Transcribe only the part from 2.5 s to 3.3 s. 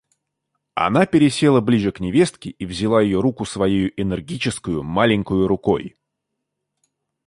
взяла ее